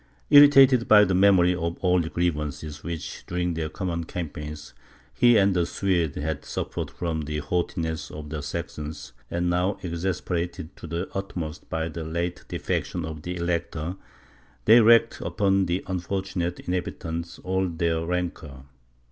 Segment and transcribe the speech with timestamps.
[0.31, 4.73] Irritated by the memory of old grievances which, during their common campaigns,
[5.13, 10.75] he and the Swedes had suffered from the haughtiness of the Saxons, and now exasperated
[10.75, 13.95] to the utmost by the late defection of the Elector,
[14.65, 18.63] they wreaked upon the unfortunate inhabitants all their rancour.